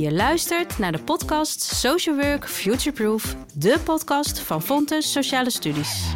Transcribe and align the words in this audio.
Je 0.00 0.12
luistert 0.12 0.78
naar 0.78 0.92
de 0.92 1.02
podcast 1.02 1.62
Social 1.62 2.16
Work 2.16 2.48
Futureproof, 2.48 3.36
de 3.54 3.80
podcast 3.84 4.40
van 4.40 4.62
Fontes 4.62 5.12
Sociale 5.12 5.50
Studies. 5.50 6.14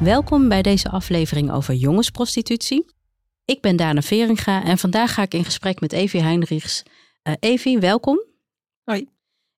Welkom 0.00 0.48
bij 0.48 0.62
deze 0.62 0.90
aflevering 0.90 1.52
over 1.52 1.74
jongensprostitutie. 1.74 2.86
Ik 3.44 3.60
ben 3.60 3.76
Dana 3.76 4.02
Veringa 4.02 4.64
en 4.64 4.78
vandaag 4.78 5.14
ga 5.14 5.22
ik 5.22 5.34
in 5.34 5.44
gesprek 5.44 5.80
met 5.80 5.92
Evie 5.92 6.22
Heinrichs. 6.22 6.82
Uh, 7.22 7.34
Evie, 7.40 7.78
welkom. 7.78 8.24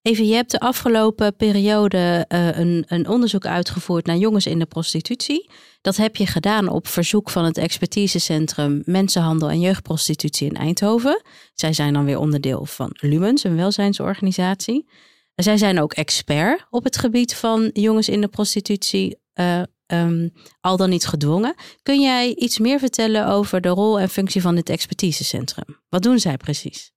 Evie, 0.07 0.27
je 0.27 0.34
hebt 0.34 0.50
de 0.50 0.61
afgelopen 0.61 1.36
periode 1.36 2.25
uh, 2.29 2.59
een, 2.59 2.84
een 2.89 3.09
onderzoek 3.09 3.46
uitgevoerd 3.46 4.07
naar 4.07 4.16
jongens 4.16 4.46
in 4.46 4.59
de 4.59 4.66
prostitutie. 4.66 5.50
Dat 5.81 5.96
heb 5.96 6.17
je 6.17 6.26
gedaan 6.26 6.68
op 6.68 6.86
verzoek 6.86 7.31
van 7.31 7.44
het 7.44 7.58
expertisecentrum 7.58 8.82
Mensenhandel 8.84 9.50
en 9.50 9.61
Jeugdprostitutie 9.61 10.48
in 10.48 10.57
Eindhoven. 10.57 11.22
Zij 11.54 11.72
zijn 11.72 11.93
dan 11.93 12.04
weer 12.04 12.18
onderdeel 12.18 12.67
van 12.67 12.90
Lumens, 12.93 13.45
een 13.45 13.57
welzijnsorganisatie. 13.57 14.89
Zij 15.34 15.57
zijn 15.57 15.81
ook 15.81 15.93
expert 15.93 16.67
op 16.70 16.84
het 16.84 16.98
gebied 16.98 17.34
van 17.34 17.70
jongens 17.73 18.09
in 18.09 18.20
de 18.20 18.29
prostitutie, 18.29 19.18
uh, 19.34 19.62
um, 19.86 20.32
al 20.61 20.76
dan 20.76 20.90
niet 20.90 21.07
gedwongen. 21.07 21.54
Kun 21.82 22.00
jij 22.00 22.34
iets 22.34 22.59
meer 22.59 22.79
vertellen 22.79 23.26
over 23.26 23.61
de 23.61 23.68
rol 23.68 24.00
en 24.00 24.09
functie 24.09 24.40
van 24.40 24.54
dit 24.54 24.68
expertisecentrum? 24.68 25.81
Wat 25.89 26.03
doen 26.03 26.18
zij 26.18 26.36
precies? 26.36 26.95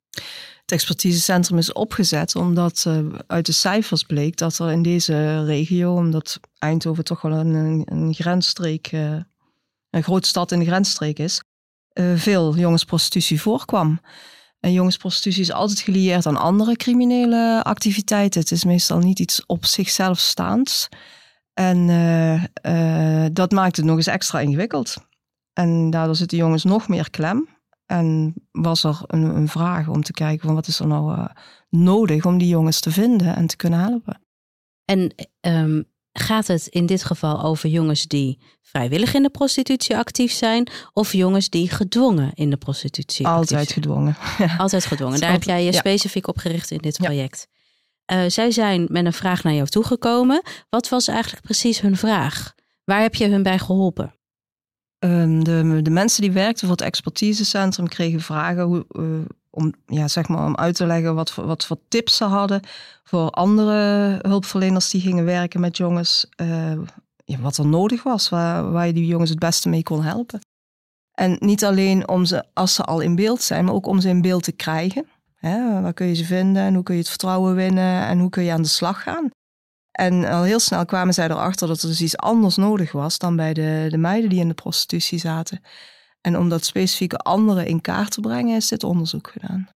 Het 0.69 0.77
expertisecentrum 0.77 1.57
is 1.57 1.73
opgezet 1.73 2.35
omdat 2.35 2.85
uh, 2.87 2.99
uit 3.27 3.45
de 3.45 3.51
cijfers 3.51 4.03
bleek 4.03 4.37
dat 4.37 4.59
er 4.59 4.71
in 4.71 4.81
deze 4.81 5.45
regio, 5.45 5.95
omdat 5.95 6.39
Eindhoven 6.59 7.03
toch 7.03 7.21
wel 7.21 7.31
een, 7.31 7.81
een, 7.85 8.13
grensstreek, 8.13 8.91
uh, 8.91 9.15
een 9.89 10.03
grote 10.03 10.27
stad 10.27 10.51
in 10.51 10.59
de 10.59 10.65
grensstreek 10.65 11.19
is, 11.19 11.43
uh, 11.93 12.15
veel 12.15 12.55
jongensprostitutie 12.55 13.41
voorkwam. 13.41 13.99
En 14.59 14.73
jongensprostitutie 14.73 15.41
is 15.41 15.51
altijd 15.51 15.79
gelieerd 15.79 16.25
aan 16.25 16.37
andere 16.37 16.75
criminele 16.75 17.63
activiteiten. 17.63 18.41
Het 18.41 18.51
is 18.51 18.63
meestal 18.63 18.99
niet 18.99 19.19
iets 19.19 19.45
op 19.45 19.65
zichzelf 19.65 20.19
staands. 20.19 20.89
En 21.53 21.87
dat 23.33 23.51
maakt 23.51 23.75
het 23.75 23.85
nog 23.85 23.95
eens 23.95 24.07
extra 24.07 24.39
ingewikkeld. 24.39 24.95
En 25.53 25.89
daardoor 25.89 26.15
zitten 26.15 26.37
jongens 26.37 26.63
nog 26.63 26.87
meer 26.87 27.09
klem. 27.09 27.58
En 27.89 28.33
was 28.51 28.83
er 28.83 29.01
een, 29.07 29.35
een, 29.35 29.47
vraag 29.47 29.87
om 29.87 30.03
te 30.03 30.11
kijken 30.11 30.45
van 30.45 30.55
wat 30.55 30.67
is 30.67 30.79
er 30.79 30.87
nou 30.87 31.17
uh, 31.17 31.25
nodig 31.69 32.25
om 32.25 32.37
die 32.37 32.47
jongens 32.47 32.79
te 32.79 32.91
vinden 32.91 33.35
en 33.35 33.47
te 33.47 33.55
kunnen 33.55 33.79
helpen. 33.79 34.21
En 34.85 35.13
um, 35.41 35.85
gaat 36.13 36.47
het 36.47 36.67
in 36.67 36.85
dit 36.85 37.03
geval 37.03 37.43
over 37.43 37.69
jongens 37.69 38.07
die 38.07 38.39
vrijwillig 38.61 39.13
in 39.13 39.23
de 39.23 39.29
prostitutie 39.29 39.97
actief 39.97 40.31
zijn 40.31 40.69
of 40.93 41.13
jongens 41.13 41.49
die 41.49 41.69
gedwongen 41.69 42.31
in 42.33 42.49
de 42.49 42.57
prostitutie 42.57 43.27
Altijd 43.37 43.71
gedwongen. 43.71 44.15
Altijd 44.57 44.85
gedwongen. 44.85 45.19
Daar 45.19 45.31
heb 45.31 45.43
jij 45.43 45.63
je 45.63 45.73
specifiek 45.73 46.27
op 46.27 46.37
gericht 46.37 46.71
in 46.71 46.77
dit 46.77 46.97
project. 46.97 47.47
Ja. 48.05 48.23
Uh, 48.23 48.29
zij 48.29 48.51
zijn 48.51 48.87
met 48.89 49.05
een 49.05 49.13
vraag 49.13 49.43
naar 49.43 49.53
jou 49.53 49.67
toegekomen. 49.67 50.41
Wat 50.69 50.89
was 50.89 51.07
eigenlijk 51.07 51.43
precies 51.43 51.81
hun 51.81 51.97
vraag? 51.97 52.53
Waar 52.83 53.01
heb 53.01 53.15
je 53.15 53.27
hun 53.27 53.43
bij 53.43 53.59
geholpen? 53.59 54.18
Um, 54.99 55.43
de, 55.43 55.79
de, 55.81 55.89
mensen 55.89 56.21
die 56.21 56.31
werkten 56.31 56.67
voor 56.67 56.77
het 56.77 56.85
expertisecentrum 56.85 57.87
kregen 57.87 58.21
vragen 58.21 58.63
hoe, 58.63 58.85
uh, 58.91 59.05
om, 59.49 59.73
ja, 59.85 60.07
zeg 60.07 60.27
maar, 60.27 60.45
om 60.45 60.55
uit 60.55 60.75
te 60.75 60.85
leggen 60.85 61.15
wat, 61.15 61.35
wat 61.35 61.65
voor 61.65 61.77
tips 61.87 62.17
ze 62.17 62.23
hadden 62.23 62.61
voor 63.03 63.29
andere 63.29 64.19
hulpverleners 64.21 64.89
die 64.89 65.01
gingen 65.01 65.25
werken 65.25 65.59
met 65.59 65.77
jongens. 65.77 66.25
Uh, 66.41 66.71
ja, 67.25 67.39
wat 67.39 67.57
er 67.57 67.67
nodig 67.67 68.03
was, 68.03 68.29
waar, 68.29 68.71
waar 68.71 68.87
je 68.87 68.93
die 68.93 69.05
jongens 69.05 69.29
het 69.29 69.39
beste 69.39 69.69
mee 69.69 69.83
kon 69.83 70.03
helpen. 70.03 70.39
En 71.13 71.37
niet 71.39 71.65
alleen 71.65 72.07
om 72.07 72.25
ze, 72.25 72.43
als 72.53 72.75
ze 72.75 72.83
al 72.83 72.99
in 72.99 73.15
beeld 73.15 73.41
zijn, 73.41 73.65
maar 73.65 73.73
ook 73.73 73.87
om 73.87 73.99
ze 73.99 74.09
in 74.09 74.21
beeld 74.21 74.43
te 74.43 74.51
krijgen. 74.51 75.05
Hè, 75.35 75.81
waar 75.81 75.93
kun 75.93 76.07
je 76.07 76.13
ze 76.13 76.25
vinden 76.25 76.63
en 76.63 76.73
hoe 76.73 76.83
kun 76.83 76.93
je 76.93 76.99
het 76.99 77.09
vertrouwen 77.09 77.55
winnen 77.55 78.07
en 78.07 78.19
hoe 78.19 78.29
kun 78.29 78.43
je 78.43 78.51
aan 78.51 78.61
de 78.61 78.67
slag 78.67 79.03
gaan. 79.03 79.29
En 79.99 80.25
al 80.25 80.43
heel 80.43 80.59
snel 80.59 80.85
kwamen 80.85 81.13
zij 81.13 81.29
erachter 81.29 81.67
dat 81.67 81.81
er 81.81 81.87
dus 81.87 82.01
iets 82.01 82.17
anders 82.17 82.55
nodig 82.55 82.91
was 82.91 83.17
dan 83.17 83.35
bij 83.35 83.53
de, 83.53 83.87
de 83.89 83.97
meiden 83.97 84.29
die 84.29 84.39
in 84.39 84.47
de 84.47 84.53
prostitutie 84.53 85.19
zaten. 85.19 85.61
En 86.21 86.37
om 86.37 86.49
dat 86.49 86.65
specifieke 86.65 87.17
andere 87.17 87.67
in 87.67 87.81
kaart 87.81 88.11
te 88.11 88.21
brengen, 88.21 88.55
is 88.55 88.67
dit 88.67 88.83
onderzoek 88.83 89.29
gedaan. 89.29 89.69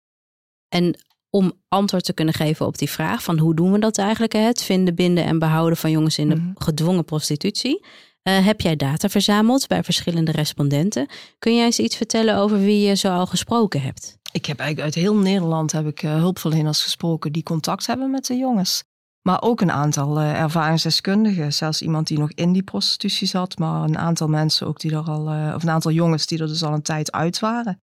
En 0.67 0.95
om 1.29 1.51
antwoord 1.67 2.03
te 2.03 2.13
kunnen 2.13 2.33
geven 2.33 2.65
op 2.65 2.77
die 2.77 2.89
vraag 2.89 3.23
van 3.23 3.39
hoe 3.39 3.55
doen 3.55 3.71
we 3.71 3.79
dat 3.79 3.97
eigenlijk, 3.97 4.33
het 4.33 4.63
vinden, 4.63 4.95
binden 4.95 5.23
en 5.23 5.39
behouden 5.39 5.77
van 5.77 5.91
jongens 5.91 6.17
in 6.17 6.29
de 6.29 6.35
mm 6.35 6.41
-hmm. 6.41 6.53
gedwongen 6.55 7.05
prostitutie, 7.05 7.85
uh, 8.23 8.45
heb 8.45 8.61
jij 8.61 8.75
data 8.75 9.09
verzameld 9.09 9.67
bij 9.67 9.83
verschillende 9.83 10.31
respondenten. 10.31 11.07
Kun 11.39 11.55
jij 11.55 11.65
eens 11.65 11.79
iets 11.79 11.95
vertellen 11.95 12.37
over 12.37 12.59
wie 12.59 12.87
je 12.87 12.95
zo 12.95 13.13
al 13.13 13.25
gesproken 13.25 13.81
hebt? 13.81 14.17
Ik 14.31 14.45
heb 14.45 14.59
eigenlijk 14.59 14.95
uit 14.95 15.03
heel 15.03 15.15
Nederland 15.15 15.71
heb 15.71 15.87
ik 15.87 16.03
uh, 16.03 16.15
hulpverleners 16.15 16.83
gesproken 16.83 17.31
die 17.31 17.43
contact 17.43 17.87
hebben 17.87 18.11
met 18.11 18.25
de 18.25 18.35
jongens. 18.35 18.83
Maar 19.21 19.41
ook 19.41 19.61
een 19.61 19.71
aantal 19.71 20.21
uh, 20.21 20.39
ervaringsdeskundigen. 20.39 21.53
Zelfs 21.53 21.81
iemand 21.81 22.07
die 22.07 22.19
nog 22.19 22.31
in 22.31 22.51
die 22.51 22.63
prostitutie 22.63 23.27
zat. 23.27 23.57
Maar 23.57 23.83
een 23.83 23.97
aantal 23.97 24.27
mensen 24.27 24.67
ook 24.67 24.79
die 24.79 24.91
er 24.91 25.09
al, 25.09 25.33
uh, 25.33 25.53
of 25.55 25.63
een 25.63 25.69
aantal 25.69 25.91
jongens 25.91 26.27
die 26.27 26.39
er 26.39 26.47
dus 26.47 26.63
al 26.63 26.73
een 26.73 26.81
tijd 26.81 27.11
uit 27.11 27.39
waren. 27.39 27.81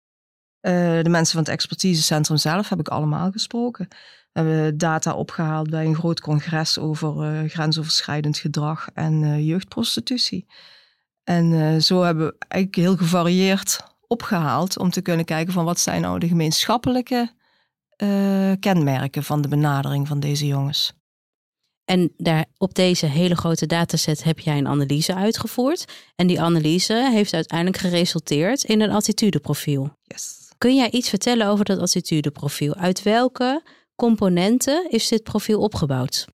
Uh, 0.61 0.72
de 1.01 1.09
mensen 1.09 1.33
van 1.33 1.43
het 1.43 1.53
expertisecentrum 1.53 2.38
zelf 2.38 2.69
heb 2.69 2.79
ik 2.79 2.88
allemaal 2.88 3.31
gesproken. 3.31 3.88
We 4.31 4.39
hebben 4.39 4.77
data 4.77 5.13
opgehaald 5.13 5.69
bij 5.69 5.85
een 5.85 5.95
groot 5.95 6.22
congres 6.22 6.79
over 6.79 7.49
grensoverschrijdend 7.49 8.38
gedrag 8.38 8.89
en 8.93 9.45
jeugdprostitutie. 9.45 10.45
En 11.23 11.81
zo 11.81 12.01
hebben 12.01 12.25
we 12.25 12.35
eigenlijk 12.47 12.88
heel 12.88 12.97
gevarieerd 12.97 13.83
opgehaald 14.07 14.77
om 14.77 14.89
te 14.89 15.01
kunnen 15.01 15.25
kijken 15.25 15.53
van 15.53 15.66
wat 15.66 15.79
zijn 15.79 16.01
nou 16.01 16.19
de 16.19 16.27
gemeenschappelijke 16.27 17.31
kenmerken 18.59 19.23
van 19.23 19.41
de 19.41 19.47
benadering 19.47 20.07
van 20.07 20.19
deze 20.19 20.47
jongens. 20.47 21.03
En 21.85 22.13
daar, 22.17 22.45
op 22.57 22.73
deze 22.73 23.05
hele 23.05 23.35
grote 23.35 23.66
dataset 23.66 24.23
heb 24.23 24.39
jij 24.39 24.57
een 24.57 24.67
analyse 24.67 25.16
uitgevoerd. 25.16 25.85
En 26.16 26.27
die 26.27 26.41
analyse 26.41 27.09
heeft 27.11 27.33
uiteindelijk 27.33 27.77
geresulteerd 27.77 28.63
in 28.63 28.81
een 28.81 28.91
attitudeprofiel. 28.91 29.97
Yes. 30.03 30.51
Kun 30.57 30.75
jij 30.75 30.91
iets 30.91 31.09
vertellen 31.09 31.47
over 31.47 31.66
dat 31.66 31.79
attitudeprofiel? 31.79 32.75
Uit 32.75 33.03
welke 33.03 33.63
componenten 33.95 34.89
is 34.89 35.07
dit 35.07 35.23
profiel 35.23 35.61
opgebouwd? 35.61 36.27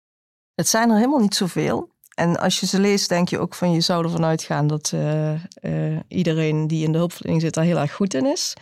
Het 0.56 0.68
zijn 0.68 0.90
er 0.90 0.96
helemaal 0.96 1.20
niet 1.20 1.36
zoveel. 1.36 1.90
En 2.16 2.40
als 2.40 2.60
je 2.60 2.66
ze 2.66 2.80
leest, 2.80 3.10
denk 3.10 3.30
je 3.30 3.40
ook 3.40 3.56
van 3.56 3.72
je 3.72 3.82
zou 3.82 4.04
ervan 4.04 4.26
uitgaan 4.26 4.68
dat 4.68 4.92
uh, 4.96 5.32
uh, 5.34 6.00
iedereen 6.08 6.68
die 6.68 6.84
in 6.84 6.92
de 6.92 6.98
hulpverlening 6.98 7.42
zit 7.42 7.54
daar 7.54 7.64
heel 7.64 7.78
erg 7.78 7.94
goed 7.94 8.14
in 8.14 8.26
is. 8.26 8.54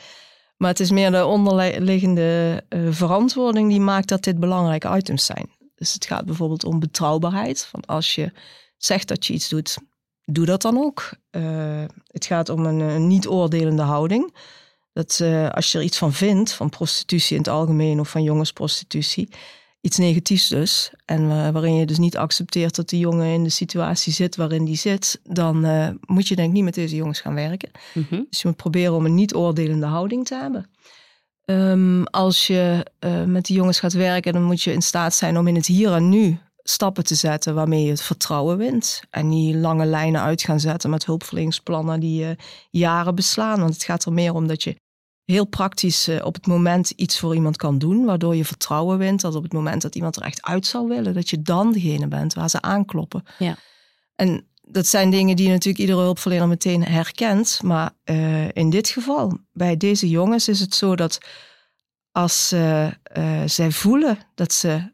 Maar 0.58 0.70
het 0.70 0.80
is 0.80 0.92
meer 0.92 1.12
de 1.12 1.26
onderliggende 1.26 2.64
uh, 2.70 2.88
verantwoording 2.92 3.70
die 3.70 3.80
maakt 3.80 4.08
dat 4.08 4.24
dit 4.24 4.40
belangrijke 4.40 4.96
items 4.98 5.26
zijn. 5.26 5.50
Dus 5.78 5.94
het 5.94 6.06
gaat 6.06 6.26
bijvoorbeeld 6.26 6.64
om 6.64 6.80
betrouwbaarheid. 6.80 7.66
Van 7.66 7.86
als 7.86 8.16
je 8.16 8.32
zegt 8.78 9.08
dat 9.08 9.26
je 9.26 9.34
iets 9.34 9.50
doet, 9.50 9.78
doe 10.26 10.46
dat 10.46 10.62
dan 10.62 10.78
ook. 10.78 11.12
Uh, 11.32 11.84
het 12.08 12.26
gaat 12.26 12.50
om 12.50 12.66
een, 12.66 12.80
een 12.80 13.08
niet-oordelende 13.08 13.82
houding. 13.82 14.36
Dat 14.94 15.20
uh, 15.22 15.50
als 15.50 15.72
je 15.72 15.78
er 15.78 15.84
iets 15.84 15.98
van 15.98 16.14
vindt, 16.14 16.52
van 16.52 16.70
prostitutie 16.70 17.36
in 17.36 17.42
het 17.42 17.52
algemeen 17.52 18.00
of 18.00 18.10
van 18.10 18.24
jongensprostitutie, 18.24 19.30
iets 19.82 19.98
negatiefs 19.98 20.48
dus, 20.48 20.92
en 21.06 21.22
uh, 21.22 21.50
waarin 21.50 21.76
je 21.76 21.86
dus 21.86 21.98
niet 21.98 22.18
accepteert 22.18 22.76
dat 22.76 22.90
die 22.90 23.00
jongen 23.00 23.28
in 23.28 23.44
de 23.44 23.50
situatie 23.50 24.14
zit 24.14 24.36
waarin 24.36 24.66
die 24.66 24.76
zit, 24.76 25.20
dan 25.24 25.62
moet 26.06 26.28
je 26.28 26.36
denk 26.36 26.48
ik 26.48 26.54
niet 26.54 26.64
met 26.64 26.74
deze 26.74 26.96
jongens 26.96 27.20
gaan 27.20 27.36
werken. 27.36 27.72
Mm 27.94 28.06
-hmm. 28.10 28.26
Dus 28.30 28.42
je 28.42 28.48
moet 28.48 28.58
proberen 28.58 28.94
om 28.94 29.06
een 29.06 29.16
niet-oordelende 29.16 29.86
houding 29.86 30.26
te 30.26 30.36
hebben. 30.36 30.70
Um, 31.50 32.04
als 32.04 32.48
je 32.48 32.86
uh, 33.00 33.24
met 33.24 33.46
die 33.46 33.56
jongens 33.56 33.80
gaat 33.80 33.94
werken, 33.94 34.34
dan 34.34 34.44
moet 34.44 34.62
je 34.62 34.74
in 34.74 34.82
staat 34.82 35.14
zijn 35.14 35.38
om 35.38 35.48
in 35.48 35.56
het 35.56 35.66
hier 35.66 35.94
en 35.94 36.10
nu 36.10 36.40
stappen 36.64 37.04
te 37.04 37.16
zetten 37.16 37.56
waarmee 37.56 37.84
je 37.84 37.90
het 37.90 38.02
vertrouwen 38.02 38.58
wint. 38.58 39.02
En 39.10 39.30
niet 39.30 39.56
lange 39.56 39.86
lijnen 39.86 40.22
uit 40.22 40.42
gaan 40.42 40.60
zetten 40.60 40.90
met 40.90 41.06
hulpverleningsplannen 41.06 42.00
die 42.00 42.24
uh, 42.24 42.30
jaren 42.70 43.16
beslaan. 43.16 43.60
Want 43.60 43.74
het 43.74 43.84
gaat 43.84 44.06
er 44.06 44.14
meer 44.14 44.34
om 44.34 44.48
dat 44.48 44.64
je 44.64 44.76
heel 45.24 45.46
praktisch 45.46 46.08
uh, 46.10 46.26
op 46.26 46.34
het 46.34 46.48
moment 46.48 46.90
iets 46.90 47.20
voor 47.20 47.36
iemand 47.36 47.58
kan 47.58 47.78
doen, 47.78 48.06
waardoor 48.06 48.36
je 48.36 48.46
vertrouwen 48.46 48.98
wint. 48.98 49.22
Dat 49.22 49.36
op 49.36 49.44
het 49.44 49.54
moment 49.54 49.82
dat 49.82 49.96
iemand 49.96 50.16
er 50.16 50.22
echt 50.22 50.42
uit 50.42 50.66
zou 50.66 50.88
willen, 50.88 51.14
dat 51.14 51.30
je 51.30 51.42
dan 51.42 51.72
degene 51.72 52.08
bent 52.08 52.34
waar 52.34 52.50
ze 52.50 52.62
aankloppen. 52.62 53.24
Ja. 53.38 53.58
En 54.16 54.48
dat 54.70 54.88
zijn 54.88 55.10
dingen 55.10 55.36
die 55.36 55.50
natuurlijk 55.50 55.78
iedere 55.78 56.02
hulpverlener 56.02 56.48
meteen 56.48 56.84
herkent. 56.84 57.60
Maar 57.64 57.92
uh, 58.06 58.48
in 58.52 58.70
dit 58.70 58.90
geval, 58.90 59.38
bij 59.54 59.78
deze 59.78 60.10
jongens, 60.10 60.48
is 60.48 60.60
het 60.60 60.76
zo 60.76 60.96
dat 60.96 61.18
als 62.12 62.54
uh, 62.54 62.86
uh, 62.86 62.92
zij 63.46 63.72
voelen 63.72 64.18
dat 64.36 64.54
ze 64.54 64.92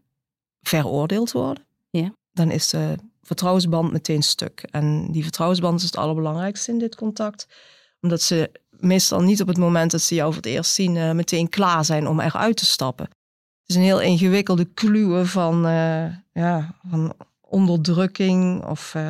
veroordeeld 0.61 1.31
worden, 1.31 1.65
ja. 1.89 2.13
dan 2.31 2.51
is 2.51 2.69
de 2.69 2.95
vertrouwensband 3.21 3.91
meteen 3.91 4.23
stuk. 4.23 4.67
En 4.71 5.11
die 5.11 5.23
vertrouwensband 5.23 5.79
is 5.79 5.85
het 5.85 5.97
allerbelangrijkste 5.97 6.71
in 6.71 6.79
dit 6.79 6.95
contact. 6.95 7.47
Omdat 8.01 8.21
ze 8.21 8.51
meestal 8.69 9.21
niet 9.21 9.41
op 9.41 9.47
het 9.47 9.57
moment 9.57 9.91
dat 9.91 10.01
ze 10.01 10.15
jou 10.15 10.27
voor 10.33 10.41
het 10.41 10.51
eerst 10.51 10.73
zien, 10.73 11.15
meteen 11.15 11.49
klaar 11.49 11.85
zijn 11.85 12.07
om 12.07 12.19
eruit 12.19 12.57
te 12.57 12.65
stappen. 12.65 13.05
Het 13.05 13.69
is 13.69 13.75
een 13.75 13.81
heel 13.81 14.01
ingewikkelde 14.01 14.65
kluwe 14.65 15.25
van, 15.25 15.61
ja, 16.33 16.79
van 16.89 17.15
onderdrukking 17.53 18.65
of 18.65 18.93
uh, 18.97 19.03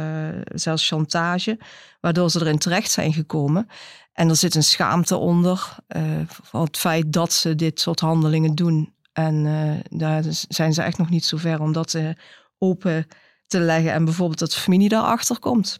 zelfs 0.45 0.87
chantage, 0.87 1.59
waardoor 1.99 2.29
ze 2.29 2.39
erin 2.39 2.57
terecht 2.57 2.91
zijn 2.91 3.13
gekomen. 3.13 3.67
En 4.13 4.29
er 4.29 4.35
zit 4.35 4.55
een 4.55 4.63
schaamte 4.63 5.15
onder 5.15 5.75
uh, 5.87 6.01
van 6.27 6.63
het 6.63 6.77
feit 6.77 7.13
dat 7.13 7.33
ze 7.33 7.55
dit 7.55 7.79
soort 7.79 7.99
handelingen 7.99 8.55
doen. 8.55 8.93
En 9.13 9.45
uh, 9.45 9.99
daar 9.99 10.23
zijn 10.47 10.73
ze 10.73 10.81
echt 10.81 10.97
nog 10.97 11.09
niet 11.09 11.25
zo 11.25 11.37
ver 11.37 11.61
om 11.61 11.73
dat 11.73 11.97
open 12.57 13.07
te 13.47 13.59
leggen. 13.59 13.93
En 13.93 14.05
bijvoorbeeld 14.05 14.39
dat 14.39 14.51
de 14.51 14.59
familie 14.59 14.89
daarachter 14.89 15.39
komt. 15.39 15.79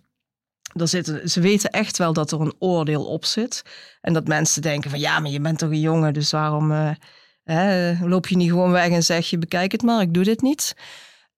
Er 0.74 0.88
zitten, 0.88 1.30
ze 1.30 1.42
weten 1.42 1.70
echt 1.70 1.98
wel 1.98 2.14
dat 2.14 2.32
er 2.32 2.42
een 2.42 2.56
oordeel 2.60 3.06
op 3.06 3.26
zit. 3.26 3.64
En 4.02 4.14
dat 4.14 4.28
mensen 4.28 4.62
denken 4.62 4.90
van 4.90 5.00
ja, 5.00 5.20
maar 5.20 5.32
je 5.32 5.42
bent 5.42 5.58
toch 5.58 5.70
een 5.70 5.80
jongen, 5.80 6.14
dus 6.14 6.32
waarom 6.32 6.96
loop 8.02 8.28
je 8.28 8.36
niet 8.36 8.50
gewoon 8.50 8.72
weg 8.72 8.90
en 8.90 9.04
zeg 9.04 9.30
je 9.30 9.38
bekijk 9.38 9.72
het 9.72 9.82
maar, 9.82 10.02
ik 10.02 10.14
doe 10.14 10.24
dit 10.24 10.42
niet. 10.42 10.76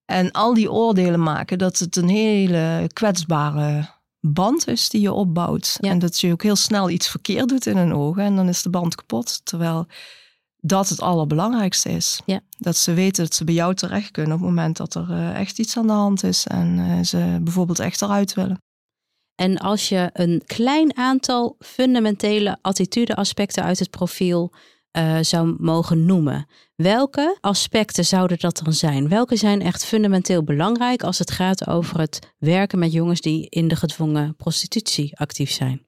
En 0.06 0.32
al 0.32 0.54
die 0.54 0.72
oordelen 0.72 1.24
maken 1.24 1.58
dat 1.58 1.80
het 1.80 1.96
een 1.96 2.10
hele 2.10 2.90
kwetsbare 2.94 3.90
band 4.20 4.68
is 4.68 4.90
die 4.90 5.02
je 5.02 5.12
opbouwt. 5.12 5.78
En 5.80 6.00
dat 6.00 6.20
je 6.20 6.32
ook 6.32 6.44
heel 6.44 6.56
snel 6.56 6.90
iets 6.90 7.10
verkeerd 7.10 7.50
doet 7.50 7.66
in 7.66 7.78
hun 7.78 7.94
ogen 7.94 8.24
en 8.24 8.36
dan 8.36 8.48
is 8.48 8.62
de 8.62 8.70
band 8.70 8.96
kapot. 8.96 9.46
Terwijl 9.46 9.88
dat 10.58 10.90
het 10.90 11.02
allerbelangrijkste 11.02 11.90
is. 11.90 12.22
Ja. 12.26 12.40
Dat 12.58 12.78
ze 12.78 12.94
weten 12.94 13.24
dat 13.24 13.34
ze 13.34 13.44
bij 13.44 13.54
jou 13.54 13.76
terecht 13.76 14.12
kunnen 14.12 14.34
op 14.34 14.40
het 14.40 14.50
moment 14.50 14.78
dat 14.78 14.96
er 14.96 15.10
uh, 15.10 15.40
echt 15.40 15.60
iets 15.60 15.78
aan 15.78 15.88
de 15.88 15.94
hand 15.94 16.24
is 16.24 16.48
en 16.48 16.78
uh, 16.78 17.04
ze 17.04 17.40
bijvoorbeeld 17.42 17.80
echt 17.80 18.02
eruit 18.02 18.34
willen. 18.34 18.58
En 19.36 19.58
als 19.58 19.90
je 19.90 20.10
een 20.14 20.42
klein 20.46 20.98
aantal 20.98 21.56
fundamentele 21.60 22.58
attitudeaspecten 22.62 23.64
uit 23.64 23.80
het 23.80 23.90
profiel 23.90 24.54
uh, 24.98 25.18
zou 25.22 25.56
mogen 25.60 26.06
noemen. 26.06 26.48
Welke 26.76 27.38
aspecten 27.42 28.06
zouden 28.06 28.40
dat 28.40 28.62
dan 28.64 28.74
zijn? 28.74 29.10
Welke 29.10 29.36
zijn 29.36 29.62
echt 29.62 29.86
fundamenteel 29.86 30.44
belangrijk 30.44 31.04
als 31.04 31.20
het 31.20 31.32
gaat 31.32 31.68
over 31.68 32.00
het 32.00 32.34
werken 32.38 32.80
met 32.80 32.92
jongens 32.92 33.22
die 33.22 33.50
in 33.50 33.68
de 33.68 33.76
gedwongen 33.76 34.36
prostitutie 34.36 35.18
actief 35.18 35.52
zijn? 35.52 35.88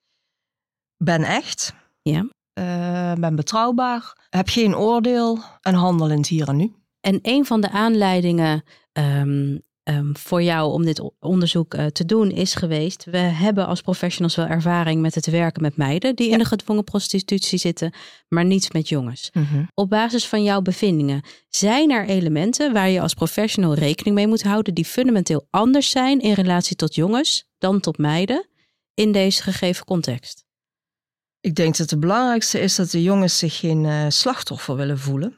Ben 0.97 1.23
echt. 1.23 1.73
Ja. 2.01 2.29
Uh, 2.59 3.13
ben 3.13 3.35
betrouwbaar. 3.35 4.27
Heb 4.29 4.47
geen 4.47 4.75
oordeel 4.75 5.39
en 5.61 5.73
handel 5.73 6.09
in 6.09 6.17
het 6.17 6.27
hier 6.27 6.47
en 6.47 6.55
nu. 6.55 6.75
En 7.01 7.19
een 7.21 7.45
van 7.45 7.61
de 7.61 7.69
aanleidingen 7.69 8.63
um, 8.93 9.61
um, 9.89 10.17
voor 10.17 10.43
jou 10.43 10.71
om 10.71 10.85
dit 10.85 11.11
onderzoek 11.19 11.73
uh, 11.73 11.85
te 11.85 12.05
doen 12.05 12.31
is 12.31 12.55
geweest. 12.55 13.05
We 13.05 13.17
hebben 13.17 13.67
als 13.67 13.81
professionals 13.81 14.35
wel 14.35 14.45
ervaring 14.45 15.01
met 15.01 15.15
het 15.15 15.25
werken 15.25 15.61
met 15.61 15.77
meiden 15.77 16.15
die 16.15 16.29
in 16.29 16.37
de 16.37 16.45
gedwongen 16.45 16.83
prostitutie 16.83 17.59
zitten, 17.59 17.93
maar 18.27 18.45
niet 18.45 18.73
met 18.73 18.89
jongens. 18.89 19.29
Mhm. 19.33 19.63
Op 19.73 19.89
basis 19.89 20.27
van 20.27 20.43
jouw 20.43 20.61
bevindingen, 20.61 21.21
zijn 21.49 21.91
er 21.91 22.05
elementen 22.05 22.73
waar 22.73 22.89
je 22.89 23.01
als 23.01 23.13
professional 23.13 23.73
rekening 23.73 24.15
mee 24.15 24.27
moet 24.27 24.43
houden 24.43 24.73
die 24.73 24.85
fundamenteel 24.85 25.47
anders 25.49 25.89
zijn 25.89 26.19
in 26.19 26.33
relatie 26.33 26.75
tot 26.75 26.95
jongens 26.95 27.49
dan 27.57 27.79
tot 27.79 27.97
meiden 27.97 28.47
in 28.93 29.11
deze 29.11 29.43
gegeven 29.43 29.85
context? 29.85 30.45
Ik 31.39 31.55
denk 31.55 31.77
dat 31.77 31.89
het 31.89 31.99
belangrijkste 31.99 32.59
is 32.59 32.75
dat 32.75 32.91
de 32.91 33.03
jongens 33.03 33.37
zich 33.37 33.59
geen 33.59 33.83
uh, 33.83 34.05
slachtoffer 34.07 34.75
willen 34.75 34.99
voelen. 34.99 35.35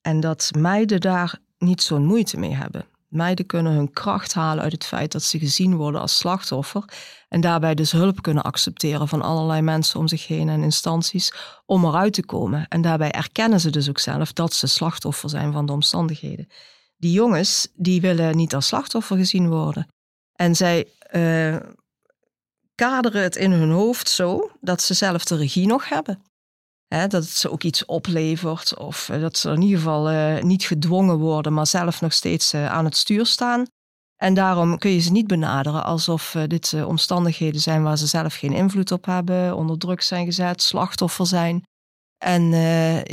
En 0.00 0.20
dat 0.20 0.50
meiden 0.56 1.00
daar 1.00 1.38
niet 1.58 1.82
zo'n 1.82 2.04
moeite 2.04 2.38
mee 2.38 2.54
hebben. 2.54 2.86
Meiden 3.12 3.46
kunnen 3.46 3.72
hun 3.72 3.90
kracht 3.90 4.34
halen 4.34 4.62
uit 4.62 4.72
het 4.72 4.84
feit 4.84 5.12
dat 5.12 5.22
ze 5.22 5.38
gezien 5.38 5.76
worden 5.76 6.00
als 6.00 6.18
slachtoffer 6.18 6.84
en 7.28 7.40
daarbij 7.40 7.74
dus 7.74 7.92
hulp 7.92 8.22
kunnen 8.22 8.42
accepteren 8.42 9.08
van 9.08 9.22
allerlei 9.22 9.60
mensen 9.60 10.00
om 10.00 10.08
zich 10.08 10.26
heen 10.26 10.48
en 10.48 10.62
instanties 10.62 11.32
om 11.66 11.84
eruit 11.84 12.12
te 12.12 12.24
komen. 12.24 12.68
En 12.68 12.82
daarbij 12.82 13.10
erkennen 13.10 13.60
ze 13.60 13.70
dus 13.70 13.88
ook 13.88 13.98
zelf 13.98 14.32
dat 14.32 14.54
ze 14.54 14.66
slachtoffer 14.66 15.30
zijn 15.30 15.52
van 15.52 15.66
de 15.66 15.72
omstandigheden. 15.72 16.48
Die 16.96 17.12
jongens, 17.12 17.68
die 17.74 18.00
willen 18.00 18.36
niet 18.36 18.54
als 18.54 18.66
slachtoffer 18.66 19.16
gezien 19.16 19.48
worden. 19.48 19.86
En 20.32 20.56
zij 20.56 20.88
uh, 21.12 21.56
kaderen 22.74 23.22
het 23.22 23.36
in 23.36 23.50
hun 23.50 23.70
hoofd 23.70 24.08
zo 24.08 24.50
dat 24.60 24.82
ze 24.82 24.94
zelf 24.94 25.24
de 25.24 25.36
regie 25.36 25.66
nog 25.66 25.88
hebben. 25.88 26.22
Hè, 26.92 27.06
dat 27.06 27.22
het 27.22 27.32
ze 27.32 27.50
ook 27.50 27.62
iets 27.62 27.84
oplevert. 27.84 28.78
Of 28.78 29.08
eh, 29.08 29.20
dat 29.20 29.36
ze 29.36 29.50
in 29.50 29.62
ieder 29.62 29.78
geval 29.78 30.12
uh, 30.12 30.42
niet 30.42 30.64
gedwongen 30.64 31.18
worden, 31.18 31.52
maar 31.52 31.66
zelf 31.66 32.00
nog 32.00 32.12
steeds 32.12 32.54
uh, 32.54 32.70
aan 32.70 32.84
het 32.84 32.96
stuur 32.96 33.26
staan. 33.26 33.66
En 34.16 34.34
daarom 34.34 34.78
kun 34.78 34.90
je 34.90 34.98
ze 34.98 35.12
niet 35.12 35.26
benaderen 35.26 35.84
alsof 35.84 36.36
dit 36.46 36.74
omstandigheden 36.84 37.60
zijn 37.60 37.82
waar 37.82 37.98
ze 37.98 38.06
zelf 38.06 38.34
geen 38.34 38.52
invloed 38.52 38.92
op 38.92 39.04
hebben, 39.04 39.56
onder 39.56 39.78
druk 39.78 40.00
zijn 40.02 40.24
gezet, 40.24 40.62
slachtoffer 40.62 41.26
zijn. 41.26 41.62
En 42.18 42.42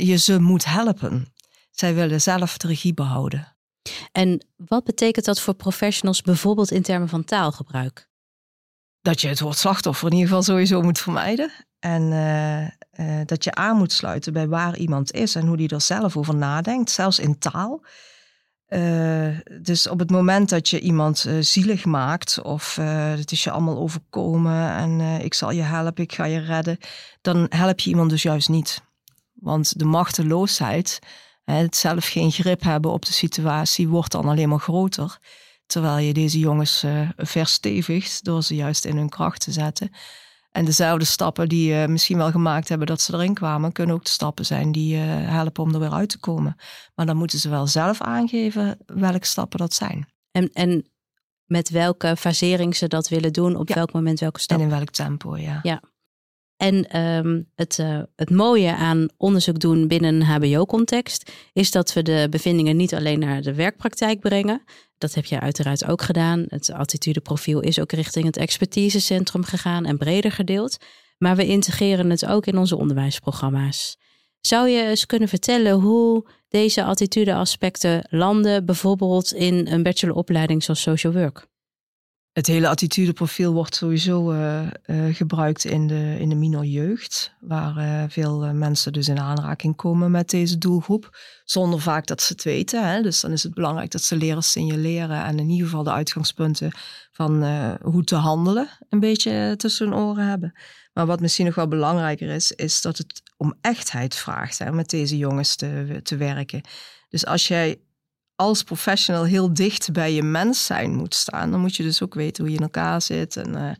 je 0.04 0.16
ze 0.16 0.40
moet 0.40 0.64
helpen. 0.64 1.32
Zij 1.70 1.94
willen 1.94 2.20
zelf 2.20 2.56
de 2.56 2.66
regie 2.66 2.94
behouden. 2.94 3.56
En 4.12 4.46
wat 4.56 4.84
betekent 4.84 5.24
dat 5.24 5.40
voor 5.40 5.54
professionals 5.54 6.22
bijvoorbeeld 6.22 6.70
in 6.70 6.82
termen 6.82 7.08
van 7.08 7.24
taalgebruik? 7.24 8.09
Dat 9.02 9.20
je 9.20 9.28
het 9.28 9.40
woord 9.40 9.56
slachtoffer 9.56 10.06
in 10.06 10.12
ieder 10.12 10.28
geval 10.28 10.42
sowieso 10.42 10.82
moet 10.82 10.98
vermijden. 10.98 11.50
En 11.78 12.02
uh, 12.02 12.62
uh, 12.62 13.26
dat 13.26 13.44
je 13.44 13.54
aan 13.54 13.76
moet 13.76 13.92
sluiten 13.92 14.32
bij 14.32 14.48
waar 14.48 14.76
iemand 14.76 15.12
is 15.12 15.34
en 15.34 15.46
hoe 15.46 15.56
die 15.56 15.68
er 15.68 15.80
zelf 15.80 16.16
over 16.16 16.36
nadenkt, 16.36 16.90
zelfs 16.90 17.18
in 17.18 17.38
taal. 17.38 17.84
Uh, 18.68 19.38
dus 19.60 19.88
op 19.88 19.98
het 19.98 20.10
moment 20.10 20.48
dat 20.48 20.68
je 20.68 20.80
iemand 20.80 21.26
zielig 21.40 21.84
maakt 21.84 22.42
of 22.42 22.76
het 22.76 23.32
is 23.32 23.44
je 23.44 23.50
allemaal 23.50 23.78
overkomen 23.78 24.70
en 24.70 25.00
ik 25.00 25.34
zal 25.34 25.50
je 25.50 25.62
helpen, 25.62 26.04
ik 26.04 26.12
ga 26.12 26.24
je 26.24 26.38
redden, 26.38 26.78
dan 27.20 27.46
help 27.48 27.80
je 27.80 27.90
iemand 27.90 28.10
dus 28.10 28.22
juist 28.22 28.48
niet. 28.48 28.82
Want 29.32 29.78
de 29.78 29.84
machteloosheid, 29.84 30.98
het 31.44 31.76
zelf 31.76 32.06
geen 32.06 32.32
grip 32.32 32.62
hebben 32.62 32.90
op 32.90 33.04
de 33.04 33.12
situatie, 33.12 33.88
wordt 33.88 34.12
dan 34.12 34.28
alleen 34.28 34.48
maar 34.48 34.58
groter. 34.58 35.18
Terwijl 35.70 35.98
je 36.06 36.12
deze 36.12 36.38
jongens 36.38 36.84
verstevigt 37.16 38.24
door 38.24 38.42
ze 38.42 38.54
juist 38.54 38.84
in 38.84 38.96
hun 38.96 39.08
kracht 39.08 39.40
te 39.40 39.52
zetten. 39.52 39.90
En 40.50 40.64
dezelfde 40.64 41.04
stappen 41.04 41.48
die 41.48 41.72
je 41.72 41.88
misschien 41.88 42.16
wel 42.16 42.30
gemaakt 42.30 42.68
hebben 42.68 42.86
dat 42.86 43.00
ze 43.00 43.14
erin 43.14 43.34
kwamen, 43.34 43.72
kunnen 43.72 43.94
ook 43.94 44.04
de 44.04 44.10
stappen 44.10 44.46
zijn 44.46 44.72
die 44.72 44.96
je 44.96 45.04
helpen 45.06 45.62
om 45.62 45.74
er 45.74 45.80
weer 45.80 45.92
uit 45.92 46.08
te 46.08 46.18
komen. 46.18 46.56
Maar 46.94 47.06
dan 47.06 47.16
moeten 47.16 47.38
ze 47.38 47.48
wel 47.48 47.66
zelf 47.66 48.00
aangeven 48.00 48.78
welke 48.86 49.26
stappen 49.26 49.58
dat 49.58 49.74
zijn. 49.74 50.08
En, 50.30 50.50
en 50.52 50.90
met 51.44 51.70
welke 51.70 52.16
fasering 52.16 52.76
ze 52.76 52.88
dat 52.88 53.08
willen 53.08 53.32
doen, 53.32 53.56
op 53.56 53.74
welk 53.74 53.92
moment 53.92 54.20
welke 54.20 54.40
stappen. 54.40 54.66
En 54.66 54.72
in 54.72 54.78
welk 54.78 54.90
tempo, 54.90 55.36
ja. 55.36 55.58
Ja. 55.62 55.82
En 56.60 57.00
um, 57.00 57.50
het, 57.54 57.78
uh, 57.78 58.00
het 58.16 58.30
mooie 58.30 58.74
aan 58.74 59.08
onderzoek 59.16 59.58
doen 59.58 59.88
binnen 59.88 60.14
een 60.14 60.22
HBO-context 60.22 61.32
is 61.52 61.70
dat 61.70 61.92
we 61.92 62.02
de 62.02 62.26
bevindingen 62.30 62.76
niet 62.76 62.94
alleen 62.94 63.18
naar 63.18 63.42
de 63.42 63.54
werkpraktijk 63.54 64.20
brengen. 64.20 64.62
Dat 64.98 65.14
heb 65.14 65.24
je 65.24 65.40
uiteraard 65.40 65.86
ook 65.86 66.02
gedaan. 66.02 66.44
Het 66.48 66.72
attitudeprofiel 66.72 67.60
is 67.60 67.80
ook 67.80 67.92
richting 67.92 68.24
het 68.24 68.36
expertisecentrum 68.36 69.44
gegaan 69.44 69.86
en 69.86 69.98
breder 69.98 70.32
gedeeld. 70.32 70.76
Maar 71.18 71.36
we 71.36 71.46
integreren 71.46 72.10
het 72.10 72.26
ook 72.26 72.46
in 72.46 72.58
onze 72.58 72.76
onderwijsprogramma's. 72.76 73.96
Zou 74.40 74.68
je 74.68 74.82
eens 74.82 75.06
kunnen 75.06 75.28
vertellen 75.28 75.72
hoe 75.72 76.30
deze 76.48 76.84
attitudeaspecten 76.84 78.06
landen, 78.10 78.64
bijvoorbeeld 78.64 79.32
in 79.32 79.66
een 79.66 79.82
bacheloropleiding 79.82 80.62
zoals 80.62 80.82
social 80.82 81.12
work? 81.12 81.48
Het 82.40 82.48
hele 82.48 82.68
attitudeprofiel 82.68 83.52
wordt 83.52 83.74
sowieso 83.74 84.32
uh, 84.32 84.62
uh, 84.86 85.14
gebruikt 85.14 85.64
in 85.64 85.86
de, 85.86 86.16
in 86.18 86.28
de 86.28 86.34
minor 86.34 86.64
jeugd, 86.64 87.34
waar 87.40 87.76
uh, 87.76 88.04
veel 88.08 88.54
mensen 88.54 88.92
dus 88.92 89.08
in 89.08 89.18
aanraking 89.18 89.76
komen 89.76 90.10
met 90.10 90.30
deze 90.30 90.58
doelgroep, 90.58 91.18
zonder 91.44 91.80
vaak 91.80 92.06
dat 92.06 92.22
ze 92.22 92.32
het 92.32 92.42
weten. 92.42 92.88
Hè? 92.88 93.02
Dus 93.02 93.20
dan 93.20 93.32
is 93.32 93.42
het 93.42 93.54
belangrijk 93.54 93.90
dat 93.90 94.02
ze 94.02 94.16
leren 94.16 94.42
signaleren 94.42 95.24
en 95.24 95.38
in 95.38 95.48
ieder 95.48 95.66
geval 95.66 95.82
de 95.82 95.92
uitgangspunten 95.92 96.70
van 97.12 97.44
hoe 97.82 98.04
te 98.04 98.16
handelen 98.16 98.68
een 98.88 99.00
beetje 99.00 99.54
tussen 99.56 99.88
hun 99.88 99.98
oren 99.98 100.26
hebben. 100.26 100.58
Maar 100.92 101.06
wat 101.06 101.20
misschien 101.20 101.46
nog 101.46 101.54
wel 101.54 101.68
belangrijker 101.68 102.28
is, 102.28 102.52
is 102.52 102.80
dat 102.80 102.98
het 102.98 103.22
om 103.36 103.54
echtheid 103.60 104.14
vraagt 104.14 104.58
hè, 104.58 104.72
met 104.72 104.90
deze 104.90 105.16
jongens 105.16 105.56
te, 105.56 106.00
te 106.02 106.16
werken. 106.16 106.60
Dus 107.08 107.26
als 107.26 107.48
jij 107.48 107.80
als 108.40 108.62
professional 108.62 109.24
heel 109.24 109.54
dicht 109.54 109.92
bij 109.92 110.12
je 110.12 110.22
mens 110.22 110.66
zijn 110.66 110.94
moet 110.94 111.14
staan, 111.14 111.50
dan 111.50 111.60
moet 111.60 111.76
je 111.76 111.82
dus 111.82 112.02
ook 112.02 112.14
weten 112.14 112.42
hoe 112.42 112.52
je 112.52 112.58
in 112.58 112.64
elkaar 112.64 113.02
zit 113.02 113.36
en 113.36 113.56
uh, 113.56 113.70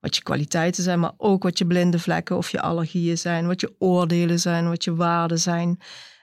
wat 0.00 0.16
je 0.16 0.22
kwaliteiten 0.22 0.82
zijn, 0.82 1.00
maar 1.00 1.12
ook 1.16 1.42
wat 1.42 1.58
je 1.58 1.66
blinde 1.66 1.98
vlekken 1.98 2.36
of 2.36 2.50
je 2.50 2.60
allergieën 2.60 3.18
zijn, 3.18 3.46
wat 3.46 3.60
je 3.60 3.74
oordelen 3.78 4.40
zijn, 4.40 4.68
wat 4.68 4.84
je 4.84 4.94
waarden 4.94 5.38
zijn. 5.38 5.80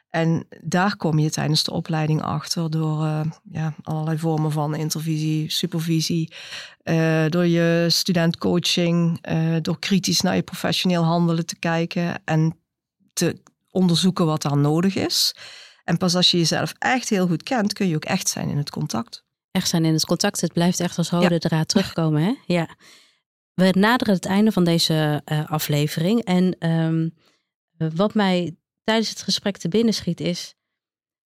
En 0.09 0.47
daar 0.61 0.95
kom 0.95 1.19
je 1.19 1.29
tijdens 1.29 1.63
de 1.63 1.71
opleiding 1.71 2.21
achter 2.21 2.69
door 2.69 3.03
uh, 3.03 3.21
ja, 3.51 3.73
allerlei 3.81 4.17
vormen 4.17 4.51
van 4.51 4.75
intervisie, 4.75 5.51
supervisie, 5.51 6.33
uh, 6.83 7.25
door 7.29 7.45
je 7.45 7.85
studentcoaching, 7.89 9.21
door 9.61 9.79
kritisch 9.79 10.21
naar 10.21 10.35
je 10.35 10.43
professioneel 10.43 11.03
handelen 11.03 11.45
te 11.45 11.59
kijken 11.59 12.21
en 12.25 12.57
te 13.13 13.41
onderzoeken 13.71 14.25
wat 14.25 14.41
daar 14.41 14.57
nodig 14.57 14.95
is. 14.95 15.33
En 15.87 15.97
pas 15.97 16.15
als 16.15 16.31
je 16.31 16.37
jezelf 16.37 16.73
echt 16.77 17.09
heel 17.09 17.27
goed 17.27 17.43
kent, 17.43 17.73
kun 17.73 17.87
je 17.87 17.95
ook 17.95 18.05
echt 18.05 18.29
zijn 18.29 18.49
in 18.49 18.57
het 18.57 18.69
contact. 18.69 19.23
Echt 19.51 19.69
zijn 19.69 19.85
in 19.85 19.93
het 19.93 20.05
contact. 20.05 20.41
Het 20.41 20.53
blijft 20.53 20.79
echt 20.79 20.97
als 20.97 21.09
rode 21.09 21.39
draad 21.39 21.67
terugkomen. 21.73 22.21
Hè? 22.21 22.33
Ja. 22.45 22.69
We 23.53 23.69
naderen 23.77 24.13
het 24.13 24.25
einde 24.25 24.51
van 24.51 24.63
deze 24.63 25.21
uh, 25.25 25.51
aflevering. 25.51 26.23
En 26.23 26.69
um, 26.69 27.13
wat 27.95 28.13
mij 28.13 28.55
tijdens 28.83 29.09
het 29.09 29.21
gesprek 29.21 29.57
te 29.57 29.67
binnen 29.67 29.93
schiet 29.93 30.19
is... 30.19 30.55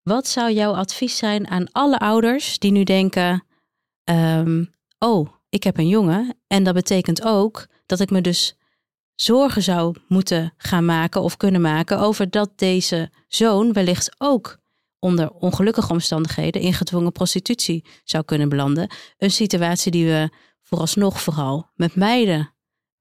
Wat 0.03 0.29
zou 0.29 0.53
jouw 0.53 0.73
advies 0.73 1.17
zijn 1.17 1.49
aan 1.49 1.73
alle 1.73 1.99
ouders 1.99 2.59
die 2.59 2.73
nu 2.73 2.85
denken... 2.85 3.45
Um, 4.05 4.75
oh, 4.99 5.29
ik 5.49 5.63
heb 5.63 5.79
een 5.79 5.89
jongen 5.89 6.39
en 6.47 6.65
dat 6.65 6.75
betekent 6.75 7.23
ook 7.23 7.67
dat 7.87 8.01
ik 8.01 8.11
me 8.11 8.21
dus 8.21 8.55
zorgen 9.23 9.63
zou 9.63 9.95
moeten 10.09 10.55
gaan 10.57 10.85
maken 10.85 11.23
of 11.23 11.37
kunnen 11.37 11.61
maken 11.61 11.99
over 11.99 12.31
dat 12.31 12.51
deze 12.57 13.11
zoon 13.29 13.73
wellicht 13.73 14.15
ook 14.19 14.59
onder 14.99 15.31
ongelukkige 15.31 15.93
omstandigheden 15.93 16.61
in 16.61 16.75
gedwongen 16.75 17.13
prostitutie 17.13 17.85
zou 18.05 18.25
kunnen 18.25 18.49
belanden. 18.49 18.91
Een 19.19 19.31
situatie 19.31 19.91
die 19.91 20.07
we 20.07 20.31
vooralsnog 20.63 21.21
vooral 21.21 21.71
met 21.75 21.95
meiden 21.95 22.55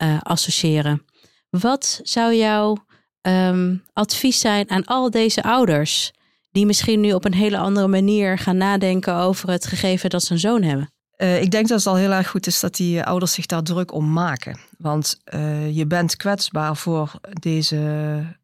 uh, 0.04 0.22
associëren. 0.22 1.06
Wat 1.50 2.00
zou 2.04 2.36
jouw 2.36 2.78
ehm, 3.22 3.78
advies 3.94 4.40
zijn 4.40 4.70
aan 4.70 4.86
al 4.86 5.10
deze 5.10 5.44
ouders 5.44 6.12
die 6.52 6.66
misschien 6.66 7.00
nu 7.00 7.14
op 7.14 7.26
een 7.26 7.34
hele 7.34 7.58
andere 7.58 7.88
manier 7.88 8.38
gaan 8.38 8.58
nadenken 8.58 9.16
over 9.16 9.50
het 9.50 9.66
gegeven 9.66 10.10
dat 10.10 10.24
ze 10.24 10.32
een 10.32 10.40
zoon 10.40 10.62
hebben? 10.64 10.94
Uh, 11.22 11.42
ik 11.42 11.52
denk 11.52 11.68
dat 11.68 11.78
het 11.78 11.88
al 11.88 11.96
heel 11.96 12.12
erg 12.12 12.30
goed 12.30 12.48
is 12.48 12.60
dat 12.60 12.76
die 12.76 13.04
ouders 13.04 13.34
zich 13.34 13.46
daar 13.46 13.64
druk 13.64 13.94
om 13.94 14.12
maken. 14.12 14.60
Want 14.78 15.20
uh, 15.34 15.76
je 15.76 15.86
bent 15.86 16.16
kwetsbaar 16.16 16.78
voor 16.78 17.12
deze, 17.40 17.78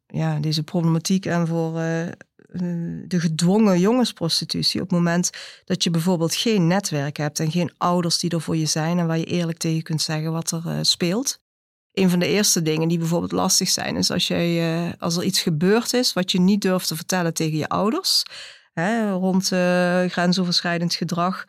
ja, 0.06 0.38
deze 0.38 0.62
problematiek 0.62 1.26
en 1.26 1.46
voor 1.46 1.72
de 3.06 3.20
gedwongen 3.20 3.80
jongensprostitutie. 3.80 4.80
Op 4.80 4.88
het 4.88 4.98
moment 4.98 5.30
dat 5.64 5.82
je 5.82 5.90
bijvoorbeeld 5.90 6.34
geen 6.34 6.66
netwerk 6.66 7.16
hebt 7.16 7.40
en 7.40 7.50
geen 7.50 7.72
ouders 7.78 8.18
die 8.18 8.30
er 8.30 8.40
voor 8.40 8.56
je 8.56 8.66
zijn 8.66 8.98
en 8.98 9.06
waar 9.06 9.18
je 9.18 9.24
eerlijk 9.24 9.58
tegen 9.58 9.82
kunt 9.82 10.02
zeggen 10.02 10.32
wat 10.32 10.50
er 10.50 10.84
speelt. 10.86 11.38
Een 11.92 12.10
van 12.10 12.18
de 12.18 12.26
eerste 12.26 12.62
dingen 12.62 12.88
die 12.88 12.98
bijvoorbeeld 12.98 13.32
lastig 13.32 13.68
zijn, 13.68 13.96
is 13.96 14.10
als, 14.10 14.26
jij, 14.26 14.94
als 14.98 15.16
er 15.16 15.22
iets 15.22 15.40
gebeurd 15.40 15.92
is 15.92 16.12
wat 16.12 16.32
je 16.32 16.40
niet 16.40 16.60
durft 16.60 16.88
te 16.88 16.96
vertellen 16.96 17.34
tegen 17.34 17.58
je 17.58 17.68
ouders, 17.68 18.22
hè, 18.72 19.10
rond 19.10 19.46
grensoverschrijdend 20.08 20.94
gedrag 20.94 21.44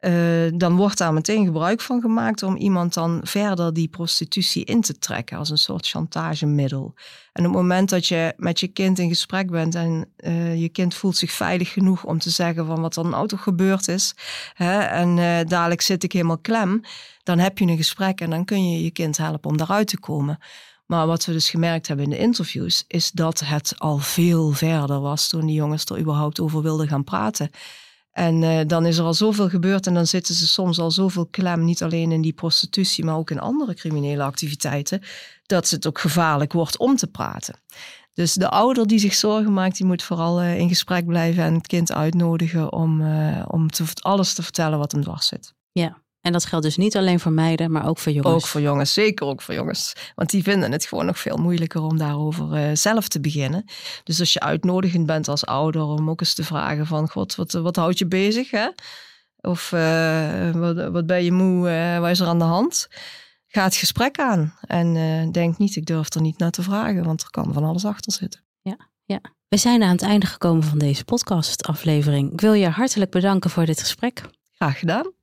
uh, 0.00 0.50
dan 0.54 0.76
wordt 0.76 0.98
daar 0.98 1.12
meteen 1.12 1.44
gebruik 1.44 1.80
van 1.80 2.00
gemaakt 2.00 2.42
om 2.42 2.56
iemand 2.56 2.94
dan 2.94 3.20
verder 3.22 3.72
die 3.72 3.88
prostitutie 3.88 4.64
in 4.64 4.80
te 4.80 4.98
trekken 4.98 5.38
als 5.38 5.50
een 5.50 5.58
soort 5.58 5.88
chantagemiddel. 5.88 6.94
En 7.32 7.46
op 7.46 7.52
het 7.52 7.60
moment 7.62 7.88
dat 7.88 8.06
je 8.06 8.32
met 8.36 8.60
je 8.60 8.68
kind 8.68 8.98
in 8.98 9.08
gesprek 9.08 9.50
bent 9.50 9.74
en 9.74 10.08
uh, 10.16 10.60
je 10.60 10.68
kind 10.68 10.94
voelt 10.94 11.16
zich 11.16 11.32
veilig 11.32 11.72
genoeg 11.72 12.04
om 12.04 12.18
te 12.18 12.30
zeggen 12.30 12.66
van 12.66 12.80
wat 12.80 12.96
er 12.96 13.06
nou 13.06 13.26
toch 13.26 13.42
gebeurd 13.42 13.88
is, 13.88 14.14
hè, 14.54 14.80
en 14.80 15.16
uh, 15.16 15.38
dadelijk 15.46 15.80
zit 15.80 16.02
ik 16.04 16.12
helemaal 16.12 16.38
klem, 16.38 16.80
dan 17.22 17.38
heb 17.38 17.58
je 17.58 17.66
een 17.66 17.76
gesprek 17.76 18.20
en 18.20 18.30
dan 18.30 18.44
kun 18.44 18.70
je 18.70 18.82
je 18.82 18.90
kind 18.90 19.16
helpen 19.16 19.50
om 19.50 19.56
daaruit 19.56 19.88
te 19.88 19.98
komen. 19.98 20.38
Maar 20.86 21.06
wat 21.06 21.24
we 21.24 21.32
dus 21.32 21.50
gemerkt 21.50 21.86
hebben 21.86 22.04
in 22.04 22.10
de 22.10 22.18
interviews, 22.18 22.84
is 22.86 23.10
dat 23.10 23.40
het 23.40 23.74
al 23.78 23.98
veel 23.98 24.50
verder 24.50 25.00
was 25.00 25.28
toen 25.28 25.46
die 25.46 25.54
jongens 25.54 25.84
er 25.84 25.98
überhaupt 25.98 26.40
over 26.40 26.62
wilden 26.62 26.88
gaan 26.88 27.04
praten. 27.04 27.50
En 28.12 28.42
uh, 28.42 28.60
dan 28.66 28.86
is 28.86 28.98
er 28.98 29.04
al 29.04 29.14
zoveel 29.14 29.48
gebeurd 29.48 29.86
en 29.86 29.94
dan 29.94 30.06
zitten 30.06 30.34
ze 30.34 30.48
soms 30.48 30.78
al 30.78 30.90
zoveel 30.90 31.26
klem, 31.26 31.64
niet 31.64 31.82
alleen 31.82 32.12
in 32.12 32.22
die 32.22 32.32
prostitutie, 32.32 33.04
maar 33.04 33.16
ook 33.16 33.30
in 33.30 33.40
andere 33.40 33.74
criminele 33.74 34.22
activiteiten, 34.22 35.02
dat 35.46 35.70
het 35.70 35.86
ook 35.86 35.98
gevaarlijk 35.98 36.52
wordt 36.52 36.78
om 36.78 36.96
te 36.96 37.06
praten. 37.06 37.54
Dus 38.14 38.34
de 38.34 38.48
ouder 38.48 38.86
die 38.86 38.98
zich 38.98 39.14
zorgen 39.14 39.52
maakt, 39.52 39.76
die 39.76 39.86
moet 39.86 40.02
vooral 40.02 40.42
uh, 40.42 40.58
in 40.58 40.68
gesprek 40.68 41.06
blijven 41.06 41.44
en 41.44 41.54
het 41.54 41.66
kind 41.66 41.92
uitnodigen 41.92 42.72
om, 42.72 43.00
uh, 43.00 43.42
om 43.46 43.66
alles 44.00 44.34
te 44.34 44.42
vertellen 44.42 44.78
wat 44.78 44.92
hem 44.92 45.02
dwars 45.02 45.26
zit. 45.26 45.54
Ja, 45.72 46.02
en 46.20 46.32
dat 46.32 46.44
geldt 46.44 46.64
dus 46.64 46.76
niet 46.76 46.96
alleen 46.96 47.20
voor 47.20 47.32
meiden, 47.32 47.70
maar 47.70 47.88
ook 47.88 47.98
voor 47.98 48.12
jongens. 48.12 48.34
Ook 48.34 48.46
voor 48.46 48.60
jongens, 48.60 48.92
zeker 48.92 49.26
ook 49.26 49.42
voor 49.42 49.54
jongens. 49.54 49.92
Want 50.14 50.30
die 50.30 50.42
vinden 50.42 50.72
het 50.72 50.86
gewoon 50.86 51.06
nog 51.06 51.18
veel 51.18 51.36
moeilijker 51.36 51.82
om 51.82 51.98
daarover 51.98 52.56
uh, 52.56 52.70
zelf 52.74 53.08
te 53.08 53.20
beginnen. 53.20 53.64
Dus 54.04 54.20
als 54.20 54.32
je 54.32 54.40
uitnodigend 54.40 55.06
bent 55.06 55.28
als 55.28 55.46
ouder 55.46 55.82
om 55.82 56.10
ook 56.10 56.20
eens 56.20 56.34
te 56.34 56.44
vragen 56.44 56.86
van... 56.86 57.10
God, 57.10 57.34
wat, 57.34 57.52
wat 57.52 57.76
houdt 57.76 57.98
je 57.98 58.06
bezig, 58.06 58.50
hè? 58.50 58.68
Of 59.40 59.72
uh, 59.72 60.50
wat, 60.50 60.90
wat 60.90 61.06
ben 61.06 61.24
je 61.24 61.32
moe, 61.32 61.70
uh, 61.70 61.98
wat 61.98 62.10
is 62.10 62.20
er 62.20 62.26
aan 62.26 62.38
de 62.38 62.44
hand? 62.44 62.88
Ga 63.46 63.64
het 63.64 63.76
gesprek 63.76 64.18
aan. 64.18 64.54
En 64.60 65.32
denk 65.32 65.58
niet, 65.58 65.76
ik 65.76 65.86
durf 65.86 66.14
er 66.14 66.20
niet 66.20 66.38
naar 66.38 66.50
te 66.50 66.62
vragen, 66.62 67.04
want 67.04 67.22
er 67.22 67.30
kan 67.30 67.52
van 67.52 67.64
alles 67.64 67.84
achter 67.84 68.12
zitten. 68.12 68.44
Ja, 68.60 68.76
ja. 69.04 69.20
We 69.48 69.56
zijn 69.56 69.82
aan 69.82 69.90
het 69.90 70.02
einde 70.02 70.26
gekomen 70.26 70.62
van 70.62 70.78
deze 70.78 71.04
podcastaflevering. 71.04 72.32
Ik 72.32 72.40
wil 72.40 72.52
je 72.52 72.68
hartelijk 72.68 73.10
bedanken 73.10 73.50
voor 73.50 73.66
dit 73.66 73.80
gesprek. 73.80 74.22
Graag 74.50 74.78
gedaan. 74.78 75.19